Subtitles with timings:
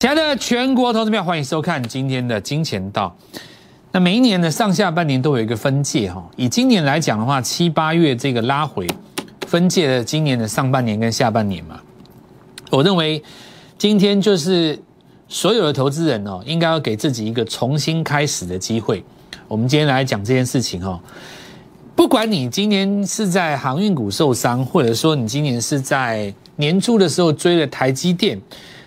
[0.00, 3.14] 亲爱的全国投资票，欢迎收看今天的金钱道。
[3.92, 8.86] 那每一年的上下半年都有一个分界哈，以今年来讲的话，七八月这个拉回
[9.46, 11.78] 分界了今年的上半年跟下半年嘛。
[12.70, 13.22] 我认为
[13.76, 14.82] 今天就是
[15.28, 19.04] 所有的投资人哦，应该要给自己一个重新开始的机会。
[19.48, 20.98] 我们今天来讲这件事情哦，
[21.94, 28.40] 不管你今年是在航运股受伤，或者说你今年是在年初的时候追了台积电。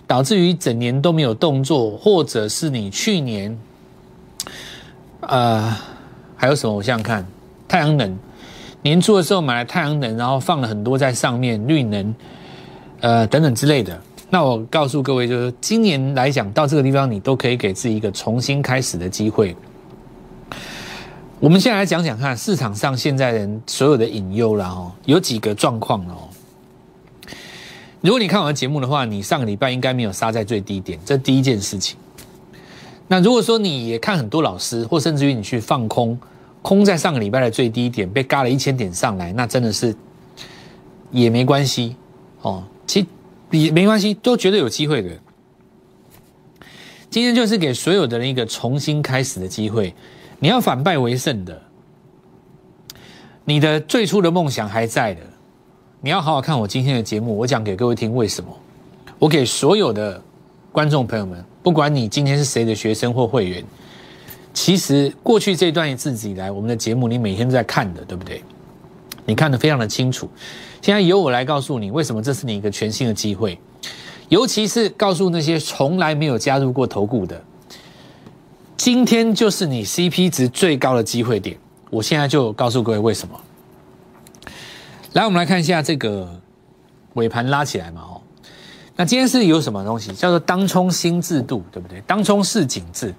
[0.05, 3.57] 导致于整年都没有动作，或者是你去年，
[5.21, 5.75] 呃，
[6.35, 6.75] 还有什么？
[6.75, 7.25] 我想想看，
[7.67, 8.17] 太阳能
[8.81, 12.13] 年初的时候买了太阳能，然后放了很多在上面，绿能，
[12.99, 13.99] 呃，等等之类的。
[14.29, 19.55] 那我告诉各位，就是今年来讲到这个地方，你都可以给自己一个重新开始的机会。
[21.39, 26.27] 我们现在来讲讲看，市场上现在人所有的隐忧了哦，有几个状况哦。
[28.03, 31.97] 如果你看完节目的话，你上个礼拜应该没有杀在最低点，这第一件事情。
[33.07, 36.19] 那如果说你也看很多老师，或甚至于你去放空，
[36.61, 39.95] 空在上个礼拜的最低点被嘎了一千点上来，那真的是
[41.11, 41.95] 也没关系
[42.41, 42.65] 哦。
[42.85, 43.07] 其实
[43.51, 45.09] 也没关系，都绝对有机会的。
[47.09, 49.95] 今天就是给所有的人一个重新开始的机会，
[50.39, 51.61] 你要反败为胜的，
[53.45, 55.21] 你的最初的梦想还在的。
[56.05, 58.49] 你要好好看我今天的节目，我讲给各位听为什么。
[59.17, 60.21] 我给所有的
[60.69, 63.63] 观众朋友们，不管你今天是谁的学生或会员，
[64.53, 68.43] 其实过去这段日子以来，我们的节目你每天都在看的，对不对？
[69.23, 70.29] 你看得非常的清楚。
[70.81, 73.57] 现在由我来告诉你，为什么这是你一个全新的机会，
[74.27, 77.41] 尤其是告诉那些从来没有加入过投顾的，
[78.75, 81.57] 今天就是你 CP 值最高的机会点。
[81.89, 83.39] 我现在就告诉各位为什么。
[85.13, 86.27] 来，我们来看一下这个
[87.13, 88.21] 尾盘拉起来嘛，哦，
[88.95, 92.01] 那今天是有什么东西叫做当冲新制度，对不对？
[92.07, 93.13] 当冲市井制，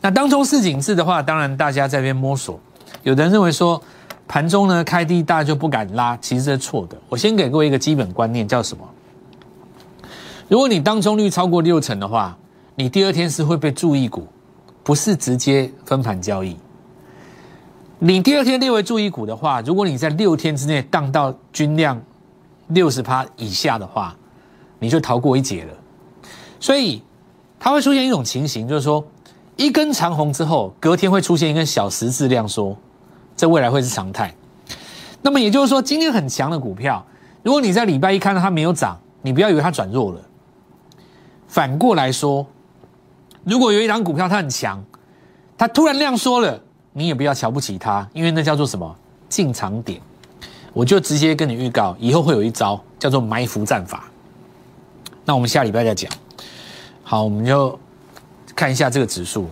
[0.00, 2.58] 那当冲市井制的话，当然大家在边摸索，
[3.04, 3.80] 有的人认为说
[4.26, 6.98] 盘中呢开低，大家就不敢拉，其实是错的。
[7.08, 8.84] 我先给各位一个基本观念，叫什么？
[10.48, 12.36] 如果你当冲率超过六成的话，
[12.74, 14.26] 你第二天是会被注意股，
[14.82, 16.56] 不是直接分盘交易。
[18.00, 22.00] 你第二天列为注意股的话，如果你在六天之内荡到均量
[22.68, 24.14] 六十趴以下的话，
[24.78, 25.72] 你就逃过一劫了。
[26.60, 27.02] 所以
[27.58, 29.04] 它会出现一种情形，就是说
[29.56, 32.76] 一根长红之后，隔天会出现一根小十字量缩，
[33.36, 34.32] 这未来会是常态。
[35.20, 37.04] 那么也就是说，今天很强的股票，
[37.42, 40.20] 如果你在礼拜一看到它没有涨，你不要以为它转弱了。
[41.48, 42.46] 反过来说，
[43.42, 44.84] 如果有一档股票它很强，
[45.56, 46.62] 它突然量缩了。
[46.98, 48.96] 你也不要瞧不起它，因为那叫做什么
[49.28, 50.00] 进场点。
[50.72, 54.04] 我就直接跟你预告，以后会有一招叫做埋伏战法。
[55.24, 56.10] 那我们下礼拜再讲。
[57.02, 57.78] 好，我们就
[58.54, 59.48] 看一下这个指数。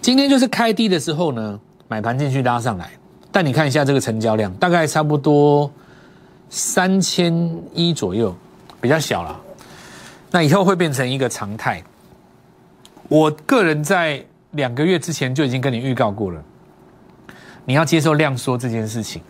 [0.00, 2.90] 今天就是开低的时候呢，买盘进去拉上来。
[3.30, 5.70] 但你看一下这个成交量，大概差不多
[6.50, 8.34] 三千一左右，
[8.80, 9.40] 比较小了。
[10.30, 11.82] 那以后会变成一个常态。
[13.08, 14.22] 我个人在
[14.52, 16.42] 两个月之前就已经跟你预告过了。
[17.68, 19.20] 你要接受量缩这件事情，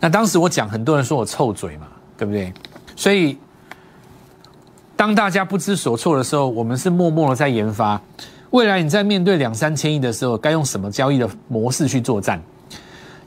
[0.00, 2.52] 那当时我讲，很多人说我臭嘴嘛，对不对？
[2.94, 3.38] 所以
[4.94, 7.98] 当大家不知所措的时候，我们是默默的在研发。
[8.50, 12.38] 未来你在面对两三千亿的时候，该用什么交易的模式去作战？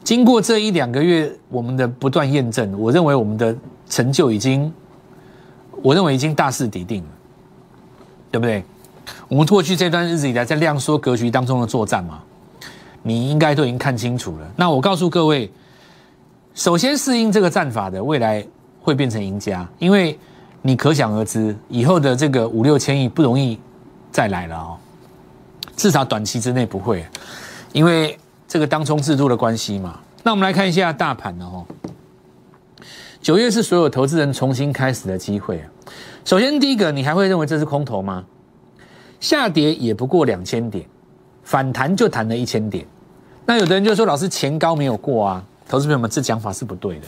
[0.03, 3.55] 经过这一两个月我们的不断验证，我认为我们的
[3.89, 4.71] 成就已经，
[5.81, 7.09] 我认为已经大势已定了，
[8.29, 8.63] 对不对？
[9.27, 12.22] 我们过去这段日子以来在量缩格局当中的作战嘛。
[13.03, 14.51] 你应该都已经看清楚了。
[14.55, 15.51] 那我告诉各位，
[16.55, 18.43] 首先适应这个战法的，未来
[18.81, 20.17] 会变成赢家，因为
[20.61, 23.59] 你可想而知，以后的这个五六千亿不容易
[24.11, 24.77] 再来了哦，
[25.75, 27.05] 至少短期之内不会，
[27.73, 29.99] 因为这个当冲制度的关系嘛。
[30.23, 31.65] 那我们来看一下大盘的哦，
[33.21, 35.61] 九月是所有投资人重新开始的机会。
[36.23, 38.23] 首先第一个，你还会认为这是空头吗？
[39.19, 40.85] 下跌也不过两千点，
[41.43, 42.85] 反弹就弹了一千点。
[43.45, 47.05] 那有的人就说：“老师，前高没有过啊！”投资朋友们，这讲法是不对的。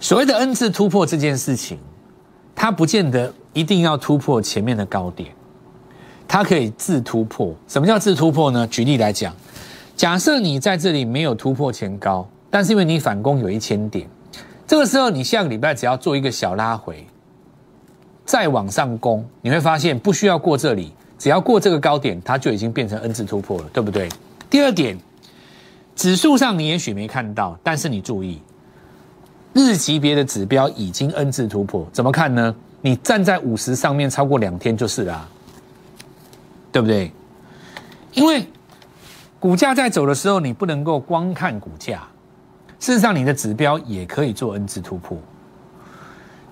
[0.00, 1.78] 所谓的 N 字突破这件事情，
[2.54, 5.30] 它不见得一定要突破前面的高点，
[6.26, 7.54] 它可以自突破。
[7.66, 8.66] 什么叫自突破呢？
[8.66, 9.34] 举例来讲，
[9.96, 14.08] 假设你在这里没有突破前高，但是因为你反攻有一千点，
[14.66, 17.06] 这个时候你下个礼拜只要做一个小拉回，
[18.24, 20.92] 再往上攻，你会发现不需要过这里。
[21.18, 24.08] 只要过这个高点，它就已经变成 N 字突破了，对不对？
[24.48, 24.96] 第二点，
[25.96, 28.40] 指数上你也许没看到，但是你注意，
[29.52, 32.54] 日级别的指标已经 N 字突破，怎么看呢？
[32.80, 35.28] 你站在五十上面超过两天就是啦，
[36.70, 37.10] 对不对？
[38.12, 38.46] 因为
[39.40, 42.06] 股价在走的时候，你不能够光看股价，
[42.78, 45.18] 事实上你的指标也可以做 N 字突破。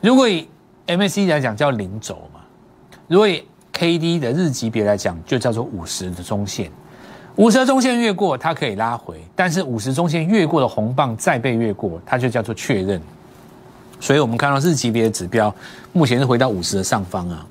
[0.00, 0.48] 如果以
[0.86, 2.40] MAC 来讲叫零轴嘛，
[3.06, 3.42] 如果以
[3.76, 6.70] KD 的日级别来讲，就叫做五十的中线。
[7.36, 12.98] 五十中线越过，它可以拉回；但是五十中线越过的红棒再被越过，它就叫做确认。
[14.00, 15.54] 所以我们看到日级别的指标
[15.92, 17.46] 目前是回到五十的上方啊。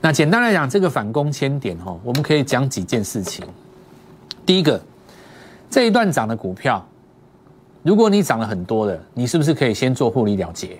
[0.00, 3.44] 那简单来讲，这个反攻千点哦，我们可以讲几件事情。
[4.46, 4.80] 第一个，
[5.68, 6.82] 这一段涨的股票，
[7.82, 10.78] 如果你涨了很多的，你是不是可以先做获利了结？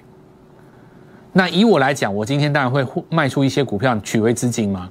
[1.36, 4.90] 那以我来讲，我今天当然会卖出一些股票取回资金嘛。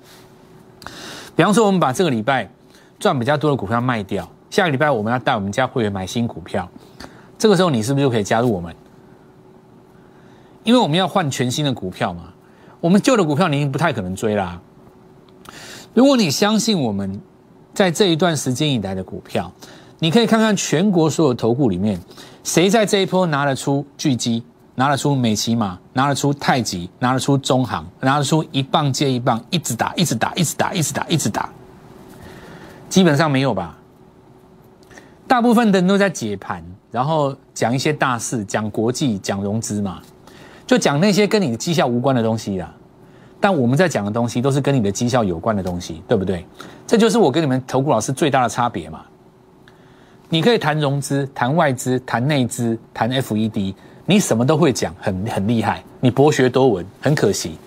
[1.35, 2.47] 比方说，我们把这个礼拜。
[2.97, 6.67] 赚比较多的股票卖掉，下个礼拜我们要带我们家会员买新股票，
[7.37, 8.73] 这个时候你是不是就可以加入我们？
[10.63, 12.33] 因为我们要换全新的股票嘛，
[12.79, 14.59] 我们旧的股票你已经不太可能追啦。
[15.93, 17.19] 如果你相信我们
[17.73, 19.51] 在这一段时间以来的股票，
[19.99, 21.99] 你可以看看全国所有投顾里面，
[22.45, 24.41] 谁在这一波拿得出巨基，
[24.75, 31.49] 拿得出美骑马，拿得出太极，拿得出中行，拿得出一棒接一棒，一直打，一直打，一直打，一直打，一直打。
[32.89, 33.77] 基本上没有吧，
[35.27, 40.01] 大部分的人都在解盘，然后讲一些大事，讲国际，讲融资嘛，
[40.67, 42.71] 就讲那些跟你的绩效无关的东西啦。
[43.39, 46.45] 但我们在讲的东西都是跟你的绩效有关的东西，对不对？
[46.87, 49.01] 这就是我跟你们投顾老师最大的差别嘛。
[50.29, 53.75] 你可以谈融资，谈外资，谈内资，谈 FED，
[54.05, 56.85] 你什么都会讲，很很厉害，你博学多闻。
[57.01, 57.57] 很可惜，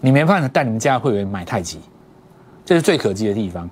[0.00, 1.80] 你没办法带你们家会员买太极，
[2.64, 3.68] 这是最可惜的地方。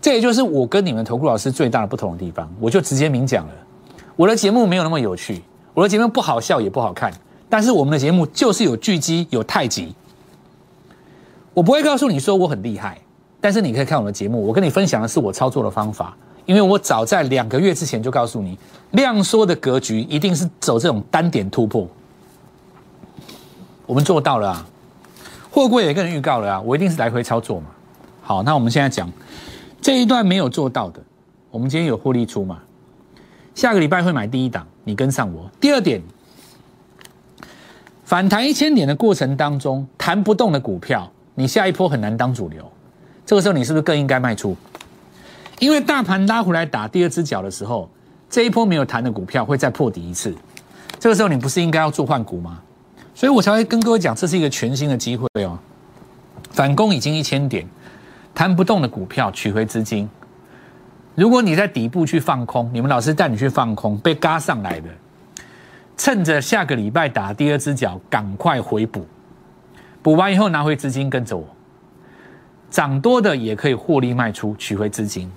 [0.00, 3.52] 这也就是我跟你们投顾老师最大的不同的地方，我就直接明讲了。
[4.14, 5.42] 我的节目没有那么有趣，
[5.74, 7.12] 我的节目不好笑也不好看，
[7.48, 9.94] 但是我们的节目就是有巨基有太极。
[11.54, 12.98] 我不会告诉你说我很厉害，
[13.40, 16.16] 但是你可以看我的节目，我跟你分享的是我操作的方法，
[16.48, 18.58] 因为我早在两个月之前就告诉你，
[18.92, 21.86] 量缩的格局一定是走这种单点突破，
[23.84, 24.66] 我们做到了啊。
[25.50, 27.66] 货柜也跟人预告了啊，我一定是来回操作嘛。
[28.22, 29.12] 好，那我们现在讲。
[29.82, 31.02] 这一段没有做到的，
[31.50, 32.60] 我们今天有获利出嘛？
[33.54, 35.50] 下个礼拜会买第一档，你跟上我。
[35.60, 36.00] 第二点，
[38.04, 42.64] 反弹一千点的过程当中，弹不动的股票，你下一波很难当主流。
[43.26, 44.56] 这个时候你是不是更应该卖出？
[45.58, 47.90] 因为大盘拉回来打第二只脚的时候，
[48.30, 50.34] 这一波没有弹的股票会再破底一次。
[50.98, 52.60] 这个时候你不是应该要做换股吗？
[53.14, 55.58] 所以我才会跟各位讲，这是一个全新的机会哦。
[56.50, 57.66] 反攻已经一千点。
[58.34, 60.08] 弹不动的股票取回资金，
[61.16, 64.88] 如果你在底部去放空，你们老师带你去放空，被嘎上来的，
[65.96, 69.04] 趁着下个礼拜打第二只脚，赶快回补，
[70.02, 71.44] 补完以后拿回资金跟着我，
[72.70, 75.28] 涨多的也可以获利卖出取回资金。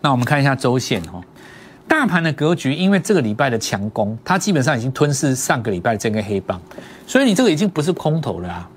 [0.00, 1.20] 那我们看一下周线哈，
[1.88, 6.60] 大盘的格局，因为这个礼拜的强攻，它基本上已经吞噬上个礼拜的这根黑棒，
[7.06, 8.70] 所以你这个已经不是空头了啊。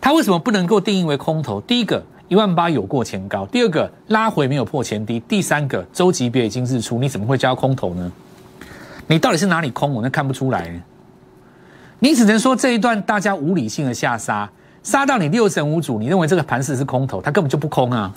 [0.00, 1.60] 它为什么不能够定义为空头？
[1.60, 2.04] 第一个。
[2.28, 8.12] 一万八有过前高，第二个拉回没有破前低，第三个周级别已经日出，你怎么会加空头呢？
[9.06, 9.94] 你到底是哪里空？
[9.94, 10.78] 我那看不出来。
[12.00, 14.46] 你只能说这一段大家无理性的下杀，
[14.82, 18.12] 杀到你六神无主，你认为这个盘势是空头，它根本就不空啊！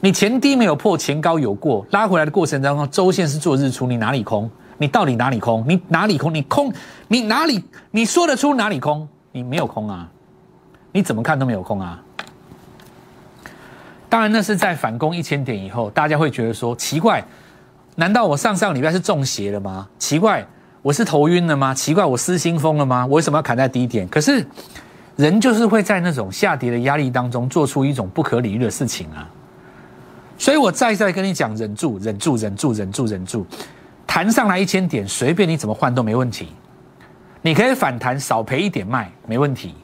[0.00, 4.50] 你前低没有破，前高有过，拉回来的过程当中，周线是做日出，你哪里空？
[4.78, 5.64] 你到底哪里空？
[5.66, 6.32] 你哪里空？
[6.34, 6.72] 你空？
[7.08, 7.64] 你哪里？
[7.90, 9.08] 你说得出哪里空？
[9.32, 10.08] 你没有空啊？
[10.92, 12.02] 你怎么看都没有空啊？
[14.08, 17.24] 当然，那是在反攻一千点以后，大家会觉得说奇怪，
[17.96, 19.88] 难道我上上礼拜是中邪了吗？
[19.98, 20.46] 奇怪，
[20.82, 21.74] 我是头晕了吗？
[21.74, 23.04] 奇怪，我失心疯了吗？
[23.06, 24.06] 我为什么要砍在低点？
[24.08, 24.46] 可是
[25.16, 29.28] 人就是会在那种下跌的压力当中做出一种不可理喻的事情啊！
[30.38, 33.46] 所以我再再跟你讲，忍住，忍住，忍住，忍住，忍住，
[34.06, 36.48] 弹上来一千点，随便你怎么换都没问题。
[37.42, 39.74] 你可以反弹少赔一点卖，没问题。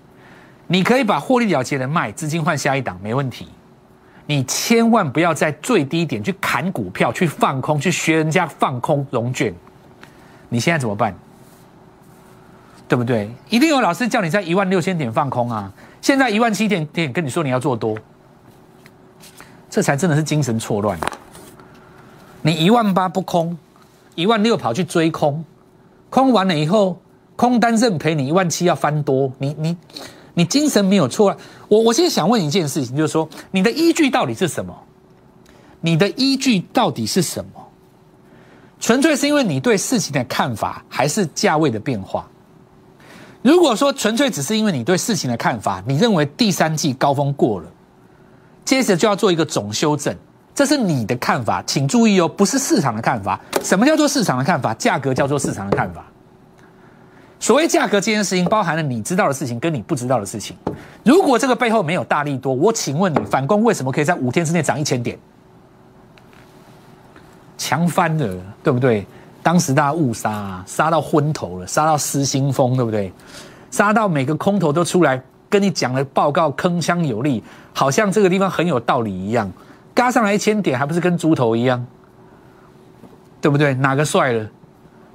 [0.67, 3.49] 你可以把获利了结的卖，资金换下一档，没问题。
[4.27, 9.53] 你千万不要在最低点去砍股票、去放空、去学人家放空融券。
[10.49, 11.15] 你现在怎么办？
[12.89, 13.31] 对不对？
[13.49, 15.73] 一定有老师叫你在一万六千点放空啊！
[16.01, 17.97] 现在一万七点点跟你说你要做多，
[19.73, 20.99] 这才真的是精神错乱。
[22.43, 23.57] 你一万八不空，
[24.15, 25.43] 一万六跑去追空，
[26.11, 27.01] 空完了以后，
[27.37, 29.75] 空单认赔你一万七要翻多，你你。
[30.35, 31.35] 你精神没有错，
[31.69, 34.75] 我我现在想问一件事情，就是说你的依据到底是什么？
[35.81, 37.51] 你的依据到底是什么？
[38.79, 42.29] 纯粹是因为你对事情的看法，还是价位的变化？
[43.41, 47.67] 如果说纯粹只是因为你对事情的看法，你认为第三季高峰过了，
[48.65, 50.15] 接着就要做一个总修正，
[50.55, 53.41] 这是你的看法，请注意哦，不是市场的看法。
[53.63, 54.73] 什么叫做市场的看法？
[54.75, 56.05] 价格叫做市场的看法。
[57.41, 60.57] 所谓价格这件事情，包含了你知道的事情跟你不知道的事情。
[61.05, 65.19] 如果这个背后没有大力多，我请问你，反攻为什么可以在五天之内涨一千点？
[67.59, 69.05] 强翻了，对不对？
[69.43, 73.13] 当时大家误杀，杀到昏头了，杀到失心疯，对不对？
[73.73, 75.21] 杀到每个空头都出来
[75.53, 77.45] 跟你讲的报告，铿锵有力，
[77.75, 79.53] 好像这个地方很有道理一样。
[79.93, 81.87] 嘎上来一千点，还不是跟猪头一样？
[83.43, 83.75] 对不对？
[83.75, 84.49] 哪个帅了？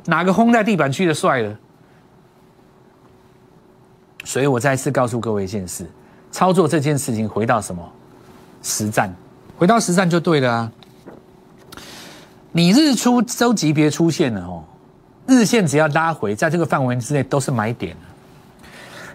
[0.05, 1.57] 哪个轰在地板区的帅了？
[4.23, 5.89] 所以我再次告诉各位一件事：
[6.29, 7.81] 操作这件事情回到什么
[8.61, 9.11] 实战，
[9.57, 10.71] 回到实战就对了啊！
[12.51, 14.63] 你日出周级别出现了哦，
[15.25, 17.97] 日线只要拉回在这个范围之内都是买点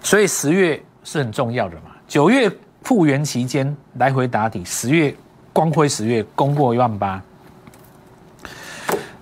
[0.03, 1.93] 所以十月是很重要的嘛。
[2.07, 2.51] 九月
[2.83, 5.15] 复原期间来回打底，十月
[5.53, 7.23] 光辉十月攻过一万八。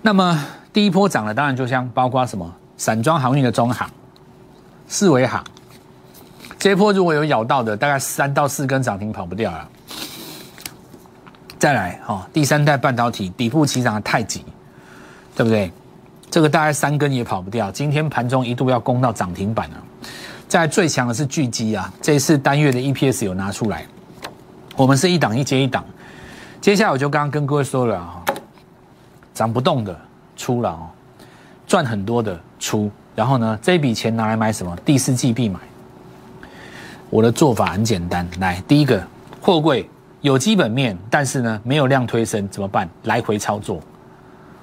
[0.03, 3.89] 那么第一波涨了，当然就像包括什么散装航运的中航、
[4.89, 5.45] 四维航。
[6.59, 9.69] 这一波如果有咬到的，大概三到四根涨停跑不掉了。
[11.59, 14.45] 再来哈，第三代半导体底部起涨的太极，
[15.37, 15.71] 对不对？
[16.31, 17.71] 这个大概三根也跑不掉。
[17.71, 19.77] 今天盘中一度要攻到涨停板了。
[20.51, 23.87] 在最强的是巨基啊，这次单月的 EPS 有拿出来。
[24.75, 25.85] 我们是一档一接一档。
[26.61, 28.21] 接下来我就刚刚跟各位说了啊，
[29.33, 29.97] 涨不动的
[30.37, 30.91] 出了哦，
[31.69, 34.77] 赚很多的出，然后呢，这笔钱拿来买什么？
[34.85, 35.61] 第四季必买。
[37.11, 39.01] 我的做法很简单，来，第一个，
[39.41, 39.89] 货柜
[40.21, 42.91] 有基本面，但是呢没有量推升，怎么办？
[43.05, 43.79] 来回操作。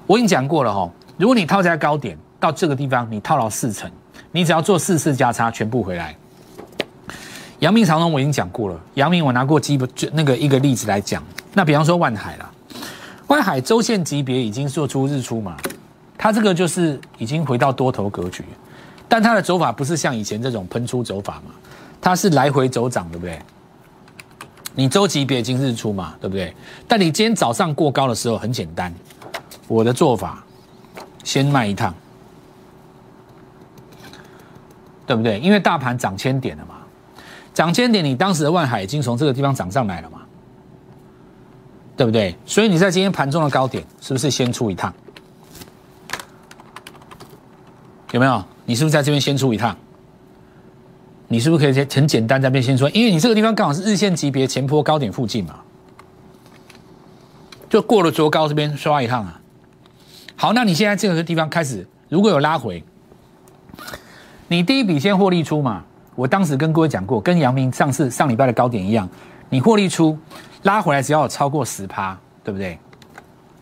[0.06, 3.90] 我已经讲过了哈，如果你套在高点到这个地方，你套牢四成，
[4.32, 6.16] 你只要做四次价差，全部回来。
[7.60, 11.22] 阳明长隆我已经讲过了，阳明我拿过基本就那个一个例子来讲，
[11.54, 12.50] 那比方说万海了，
[13.26, 15.56] 万海周线级别已经做出日出嘛，
[16.16, 18.44] 它这个就是已经回到多头格局，
[19.08, 21.52] 但它的走法不是像以前这种喷出走法嘛。
[22.00, 23.40] 它是来回走涨，对不对？
[24.72, 26.54] 你周级别已经日出嘛，对不对？
[26.86, 28.94] 但你今天早上过高的时候很简单，
[29.66, 30.40] 我的做法
[31.24, 31.92] 先卖一趟，
[35.08, 35.40] 对不对？
[35.40, 36.74] 因为大盘涨千点了嘛，
[37.54, 40.18] 涨千点，你当时的万海已经从这个地方涨上来了嘛，
[41.96, 42.36] 对不对？
[42.44, 44.92] 所以你在今天盘中的高点，是不是先出一趟？
[48.12, 48.44] 有没有？
[48.66, 49.74] 你是不是在这边先出一趟？
[51.26, 52.90] 你是不是可以很简单在边先说？
[52.90, 55.60] 因为你这个地方刚好是日线级别前坡高点附近嘛，
[57.70, 59.40] 就过了卓高这边刷一趟啊。
[60.36, 62.84] 好，那你现在这个地方开始如果有拉回，
[64.48, 65.84] 你第一笔先获利出嘛。
[66.14, 69.08] 我当时跟各位讲过，跟阳明上次上礼拜的高点一样，
[69.50, 70.18] 你获利出
[70.62, 72.76] 拉回来只要有超过十趴，对不对？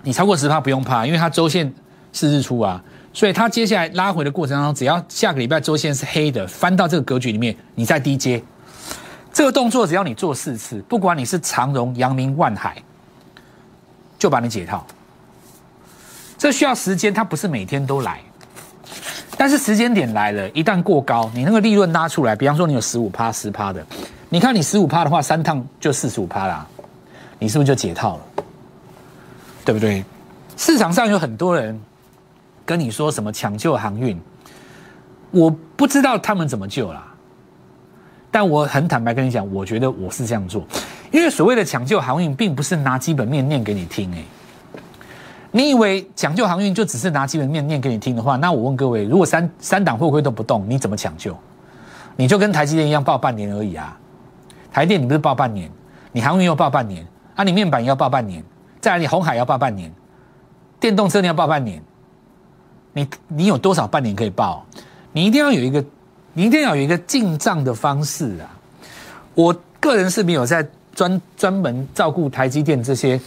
[0.02, 1.71] 你超过十趴不用怕，因为它周线
[2.12, 2.83] 是日出啊。
[3.12, 8.43] 所以它接下来拉回的过程当中，只要下个礼拜周线是黑的，翻到这个格局里面，你再低接，
[9.33, 12.76] 这个动作只要你做四次，不管你是长荣、阳明、万海，
[14.19, 14.87] 就把你解套。
[16.38, 18.21] 这需要时间，它不是每天都来，
[19.37, 23.85] 但是时间点来了，一旦过高，你那个利润拉出来，比方说你有十五趴、十趴的，
[24.28, 26.66] 你看你十五趴的话，三趟就四十五趴啦，
[27.38, 28.23] 你是不是就解套了？
[29.64, 30.05] 对不对？
[30.57, 31.81] 市场上有很多人。
[32.69, 34.21] 跟你说什么抢救航运，
[35.31, 37.07] 我不知道他们怎么救啦。
[38.28, 40.66] 但我很坦白跟你讲，我觉得我是这样做，
[41.12, 44.12] 因为所谓的抢救航运，并不是拿基本面念给你听。
[44.12, 44.19] 哎，
[45.56, 51.34] 你以为抢救航运就只是拿基本面念给你听的话，那我问各位，如果三三档会不会都不动，你怎么抢救？
[52.14, 53.98] 你就跟台积电一样报半年而已啊。
[54.70, 55.70] 台电你不是报半年，
[56.12, 58.44] 你航运要报半年，啊，你面板也要报半年，
[58.82, 59.90] 再来你红海要报半年，
[60.78, 61.82] 电动车你要报半年。
[62.92, 64.62] 你你有多少半年可以报？
[65.12, 65.82] 你一定要有一个，
[66.34, 68.52] 你一定要有一个进账的方式啊！
[69.34, 73.18] 我个人是没有在专专门照顾台积电这些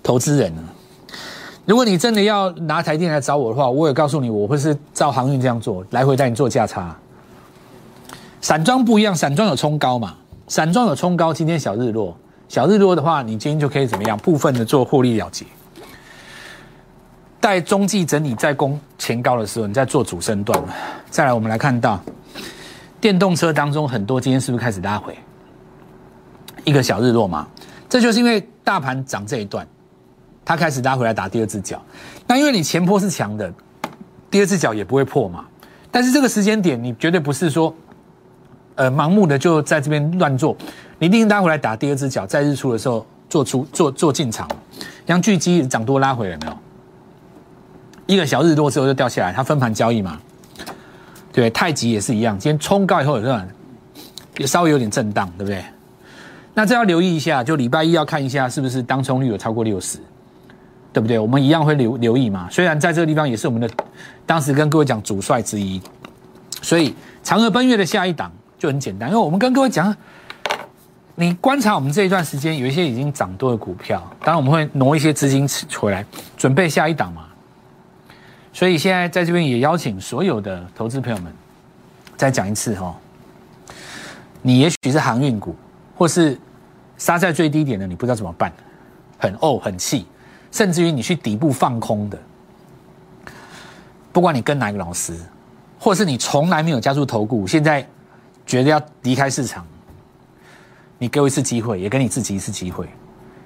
[0.00, 0.77] 投资人啊。
[1.68, 6.96] 如果你真的要拿台电来找我的话，我也告诉你，我会是照航运这样做，来回带你做价差。
[8.40, 10.14] 散装不一样，散装有冲高嘛？
[10.46, 12.16] 散装有冲高，今天小日落，
[12.48, 14.16] 小日落的话，你今天就可以怎么样？
[14.16, 15.44] 部分的做获利了结。
[17.38, 20.58] 待中继整理在攻前高的时候，你在做主升段。
[21.10, 22.00] 再来，我们来看到
[22.98, 25.14] 电动车当中很多今天是不是开始拉回？
[26.64, 27.46] 一个小日落嘛，
[27.90, 29.68] 这就是因为大盘涨这一段，
[30.48, 31.78] 它开始拉回来打第二只脚。
[32.26, 33.52] 那因为你前坡是强的，
[34.30, 35.44] 第二只脚也不会破嘛。
[35.90, 37.74] 但是这个时间点，你绝对不是说，
[38.74, 40.56] 呃，盲目的就在这边乱做，
[40.98, 44.48] 你一定拉回来打第二只脚，在日出的时候做出做做进场。
[45.06, 46.56] 像巨基涨多拉回来没有？
[48.06, 50.18] 一个小日落之后就掉下来，它分盘交易嘛。
[51.30, 53.48] 对，太极也是一样，今天冲高以后有个
[54.38, 55.62] 也稍微有点震荡，对不对？
[56.54, 59.98] 那这要留意一下，就礼拜一要看一下是不是当冲率有超过六十，
[60.92, 61.18] 对不对？
[61.18, 62.48] 我们一样会留留意嘛。
[62.50, 63.68] 虽然在这个地方也是我们的
[64.26, 65.80] 当时跟各位讲主帅之一，
[66.62, 69.94] 所以嫦娥奔月的下一档就很简单，因为我们跟各位讲，
[71.14, 76.04] 你观察我们这一段时间有一些已经涨多的股票，当然我们会挪一些资金回来
[76.36, 77.26] 准备下一档嘛。
[78.52, 81.32] 所以现在在这边也邀请所有的投资朋友们
[82.16, 82.92] 再讲一次哈，
[84.42, 85.54] 你也许是航运股，
[85.96, 86.36] 或是
[86.96, 88.52] 杀在最低点的，你不知道怎么办，
[89.18, 90.06] 很怄很气，
[90.50, 92.18] 甚至于你去底部放空的，
[94.12, 95.14] 不管你跟哪个老师，
[95.78, 97.86] 或是你从来没有加入投顾，现在
[98.46, 99.66] 觉得要离开市场，
[100.98, 102.88] 你给我一次机会，也给你自己一次机会，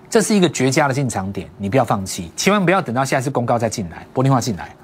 [0.08, 4.74] 这是一个绝佳的进场点，你不要放弃，千万不要等到下一次公告再进来，玻璃化进来。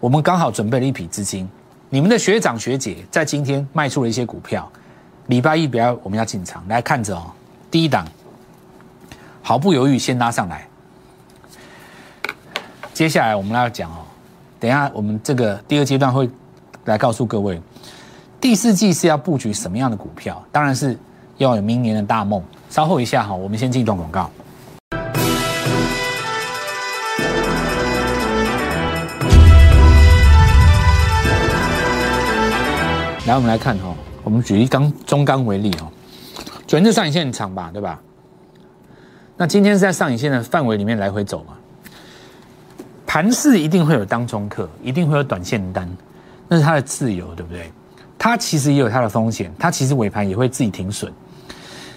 [0.00, 1.48] 我们刚好准备了一笔资金，
[1.88, 4.70] 你们的学长学姐在今天卖出了一些股票，
[5.26, 7.30] 礼拜一不要我们要进场来看着哦，
[7.70, 8.06] 第一档
[9.42, 10.66] 毫不犹豫先拉上来，
[13.00, 14.04] 接下来我们要讲哦，
[14.58, 16.28] 等下我们这个第二阶段会
[16.84, 17.58] 来告诉各位，
[18.38, 20.98] 第四季是要布局什么样的股票，当然是
[21.38, 22.42] 要有明年的大梦。
[22.68, 24.30] 稍后一下哈，我们先进一段广告。
[33.26, 35.88] 来，我们来看哈，我们举一钢中钢为例哦，
[36.66, 37.98] 昨天这上影线很长吧，对吧？
[39.38, 41.54] 那今天是在上影线的范围里面来回走嘛，
[43.12, 45.90] 盘市一定会有当中客，一定会有短线单，
[46.46, 47.68] 那是它的自由，对不对？
[48.16, 51.12] 它其实也有它的风险，它其实尾盘也会自己停损。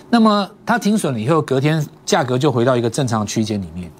[0.09, 3.91] 那么它停损了以后，隔天价格就回到一个正常区间里面。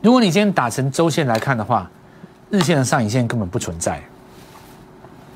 [0.00, 1.90] 如果你今天打成周线来看的话，
[2.50, 4.00] 日线的上影线根本不存在。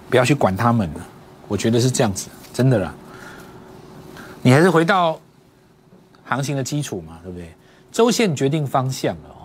[0.08, 1.00] 不要去管他们了，
[1.48, 2.94] 我觉得是这样子，真的啦。
[4.40, 5.18] 你还是回到
[6.22, 7.52] 行情的基础嘛，对不对？
[7.90, 9.35] 周线决定方向了。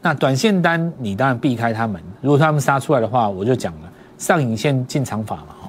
[0.00, 5.54] 那短线单你当然避开他们，如果他们杀出来的话，我就讲了上影线进场法嘛。
[5.62, 5.68] 哦，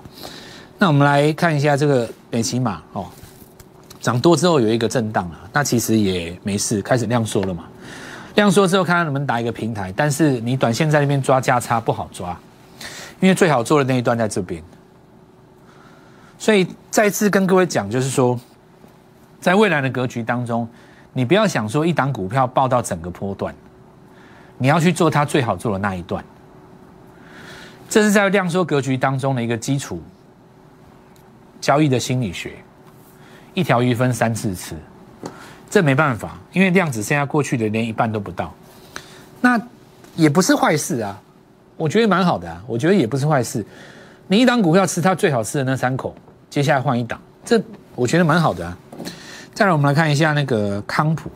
[0.77, 3.05] 那我们来看一下这个美骑马哦，
[3.99, 7.65] 涨多之后有一个震荡啊，那其实也没事，开始量缩了嘛。
[8.35, 12.37] 量缩之后看看能不能打一个平台，但是你短线在那边抓价差不好抓。
[13.21, 14.63] 因为最好做的那一段在这边，
[16.37, 18.39] 所以再次跟各位讲，就是说，
[19.41, 20.65] 在未来的格局当中，
[21.11, 23.53] 你不要想说一档股票报到整个波段，
[24.59, 26.23] 你要去做它最好做的那一段。
[27.89, 29.99] 这是在量缩格局当中的一个基础
[31.59, 32.53] 交易的心理学，
[33.55, 34.75] 一条鱼分三次吃，
[35.71, 38.53] 这没办法，因为量只剩下过去的连一半都不到，
[39.41, 39.59] 那
[40.15, 41.19] 也不是坏事啊。
[41.77, 43.65] 我觉得蛮好的啊，我觉得也不是坏事。
[44.27, 46.13] 你一档股票吃它最好吃的那三口，
[46.49, 47.59] 接下来换一档，这
[47.95, 48.77] 我觉得蛮好的啊。
[49.55, 51.31] 再来，我们来看一下那个康普。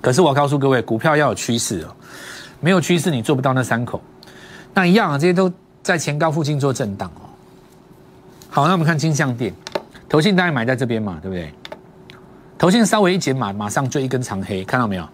[0.00, 1.94] 可是我告诉各位，股票要有趋势哦，
[2.60, 4.00] 没有趋势你做不到那三口。
[4.74, 7.26] 那一样啊，这些都在前高附近做震荡哦。
[8.48, 9.52] 好，那我们看金相店，
[10.08, 11.52] 头信大概买在这边嘛，对不对？
[12.56, 15.08] 头信稍微一减码，马上就一根长黑，看到没有？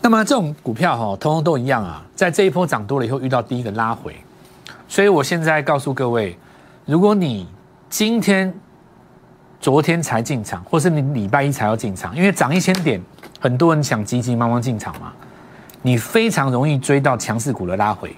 [0.00, 4.14] 那么这种股票哈，通通都一样啊，在这一波涨多了以后，遇到第一个拉回，
[4.88, 6.38] 所以我现在告诉各位，
[6.84, 7.48] 如果你
[7.88, 8.54] 今天、
[9.64, 13.00] 昨天才进场，或是你礼拜一才要进场，因为涨一千点，
[13.40, 15.10] 很多人想急急忙忙进场嘛，
[15.80, 18.14] 你非常容易追到强势股的拉回。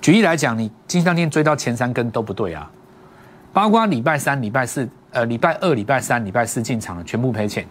[0.00, 2.70] 举例来讲，你金相天追到前三根都不对啊，
[3.52, 7.66] 包括礼拜三、礼拜四、呃礼拜二、礼拜三、礼拜四进场的全部赔钱。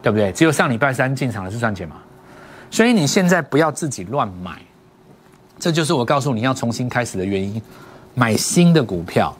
[0.00, 0.30] 对不对？
[0.30, 1.96] 只有上礼拜三进场的是赚钱嘛？
[2.70, 4.62] 所以你现在不要自己乱买，
[5.58, 7.60] 这就是我告诉你要重新开始的原因。
[8.14, 9.36] 买新的股票，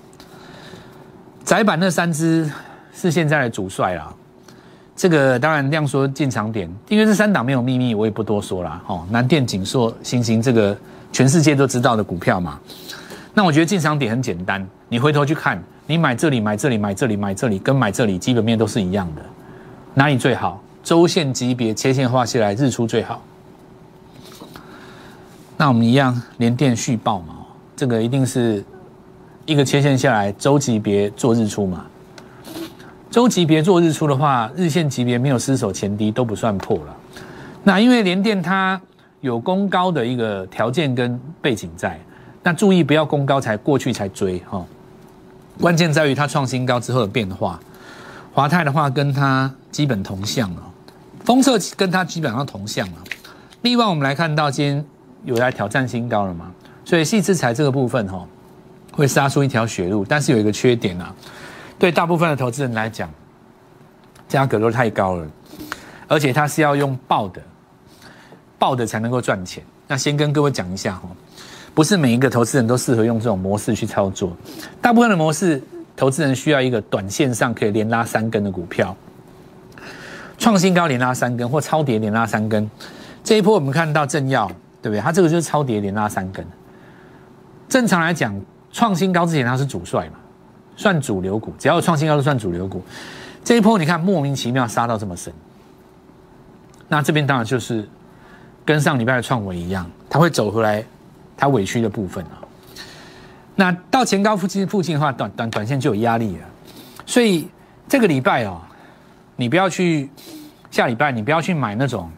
[1.48, 2.46] 窄板那三只
[2.94, 4.14] 是现在的主帅啦。
[4.94, 8.82] 这个当然量说进场点，因为这三档没有秘密，我也不多说了。
[8.86, 10.76] 哦，南电、锦硕、星星，这个
[11.10, 12.60] 全世界都知道的股票嘛。
[13.32, 19.22] 那我觉得进场点很简单，你回头去看，你买这里、买这里、买这里、买这里，跟买这里基本面都是一样的。
[19.94, 20.62] 哪里最好？
[20.84, 23.22] 周线级别切线画下来，日出最好。
[25.56, 27.36] 那我们一样连电续报嘛，
[27.74, 28.62] 这个一定是
[29.48, 31.86] 一个切线下来，周级别做日出嘛。
[33.10, 36.94] 周级别做日出的话，日线级别没有失守前低都不算破了。
[37.64, 38.78] 那因为连电它
[39.22, 41.98] 有攻高的一个条件跟背景在，
[42.42, 44.62] 那注意不要攻高才过去才追哈。
[45.58, 47.58] 关键在于它创新高之后的变化。
[48.34, 50.60] 华泰的话跟它基本同向哦，
[51.24, 53.00] 封测跟它基本上同向啊。
[53.62, 54.84] 另外我们来看到今天
[55.24, 56.52] 有来挑战新高了嘛，
[56.84, 58.28] 所以细资材这个部分哈
[58.98, 61.14] 会杀出一条血路，但是有一个缺点啊，
[61.78, 63.08] 对大部分的投资人来讲，
[64.26, 65.26] 价格都太高了，
[66.08, 67.40] 而且它是要用爆的。
[68.58, 69.62] 爆的才能够赚钱。
[69.86, 71.08] 那先跟各位讲一下哈，
[71.74, 74.36] 不是每一个投资人都适合用这种模式去操作。
[74.82, 75.62] 大部分的模式，
[75.94, 78.96] 投资人需要一个短线上可以连拉三根的股票，
[80.38, 82.68] 创新高连拉三根或超跌连拉三根。
[83.22, 84.48] 这一波我们看到正要
[84.82, 85.00] 对不对？
[85.00, 86.44] 它这个就是超跌连拉三根。
[87.68, 88.34] 正常来讲，
[88.72, 90.18] 创新高之前它是主帅嘛，
[90.76, 92.82] 算主流股，只要创新高都算主流股。
[93.44, 95.32] 这一波你看莫名其妙杀到这么深，
[96.88, 97.88] 那这边当然就是。
[98.64, 100.84] 跟上礼拜的创维一样，它会走回来，
[101.38, 102.44] 它委屈的部分啊。
[103.54, 106.42] 那到前高附近附近的话，短短短线就有压力了。
[107.06, 107.48] 所以
[107.88, 108.60] 这个礼拜哦，
[109.36, 110.10] 你不要去
[110.70, 112.10] 下礼拜，你不要去买那种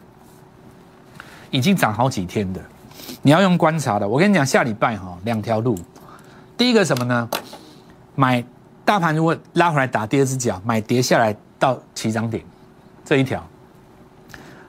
[1.53, 2.61] 已经涨好几天的，
[3.23, 4.09] 你要用观察的。
[4.09, 5.79] 我跟你讲，下礼拜哈，两条路。
[6.61, 7.27] 第一个什么呢？
[8.15, 8.45] 买
[8.85, 12.45] 大盘如果拉回来打第二只脚，买跌下来到起涨点
[13.03, 13.43] 这一条。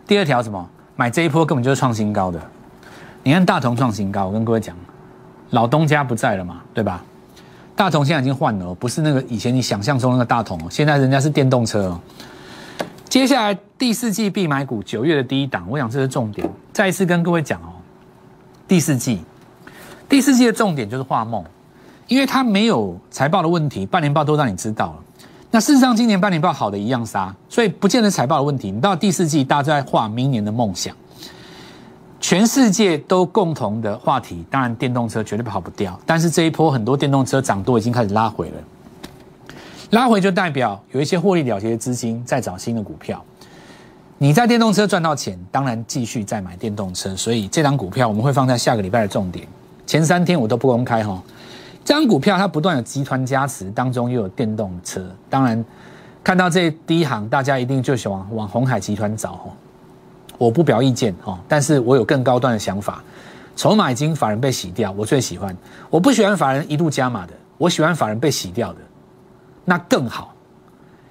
[0.07, 0.69] 第二条什么？
[0.95, 2.39] 买这一波根本就是创新高的，
[3.23, 4.73] 你看大同创新高，我跟各位讲，
[5.49, 7.03] 老东家不在了嘛，对吧？
[7.75, 11.99] 大同现在已经换了，不是那个以前你想象中那个大同，现在人家是电动车。
[13.09, 17.75] 接下来第四季必买股九月的第一档，我想这是重点，再一次跟各位讲哦，
[18.65, 19.21] 第四季，
[20.07, 21.43] 第四季的重点就是画梦，
[22.11, 24.95] 因为它没有财报的问题，半年报都让你知道了。
[25.49, 28.69] 那事实上，今年半年报好的一样杀，所以不见得财报的问题。
[28.69, 30.93] 你到第四季，大家在画明年的梦想，
[32.19, 35.97] 全世界都共同的话题，当然电动车绝对跑不掉。
[36.05, 38.57] 但是这一波很多电动车涨多，已经开始拉回了，
[39.91, 43.23] 拉回就代表有一些获利了结的资金在找新的股票。
[44.17, 47.15] 你在电动车赚到钱，当然继续再买电动车。
[47.15, 49.47] 所以这张股票我们会放在下个礼拜的重点。
[49.87, 51.23] 前三天我都不公开哈。
[51.83, 55.03] 这张股票它不断有集团加持，当中又有电动车。
[55.29, 55.63] 当然，
[56.23, 59.51] 看到这第一行，大家一定就想往往红海集团找哦。
[60.37, 63.03] 我不表意见哦，但是我有更高端的想法。
[63.55, 65.55] 筹码已经法人被洗掉，我最喜欢。
[65.89, 68.79] 我不喜欢法人一度加码的，我喜欢法人被洗掉的，
[69.65, 70.33] 那更好。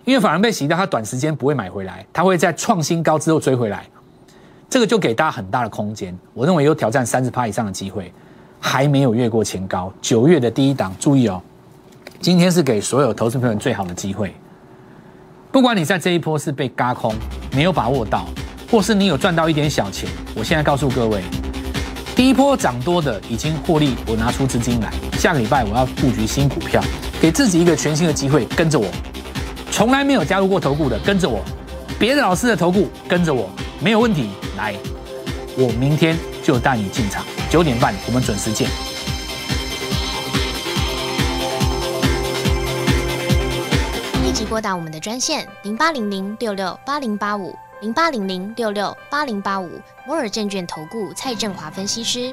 [0.05, 3.87] 因为法人被洗掉，他短时间不会买回来，他会在创新高之后追回来，
[4.69, 6.19] 这个就给大家很大的空间。
[6.33, 8.13] 我认为有挑战三十趴以上的机会。
[8.61, 11.41] 还没有越过前高，九月的第一档，注意哦，
[12.21, 14.33] 今天是给所有投资朋友最好的机会。
[15.51, 17.13] 不管你在这一波是被嘎空，
[17.53, 18.27] 没有把握到，
[18.71, 21.23] 或是你有赚到一点小钱，我现在告诉各位，
[22.15, 26.81] 第一波涨多的已经获利，我拿出资金来，下个礼拜我要布局新股票，
[27.21, 28.87] 给自己一个全新的机会，跟着我，
[29.73, 31.41] 从来没有加入过投顾的，跟着我，
[31.99, 33.49] 别的老师的投顾跟着我，
[33.81, 34.75] 没有问题，来，
[35.57, 37.25] 我明天就带你进场。
[37.51, 38.71] 九点半，我们准时见。
[44.23, 49.69] 立即拨打我们的专线零八零零六六八零八五零八零零六六八零八五
[50.07, 52.33] 摩尔证券投顾蔡振华分析师。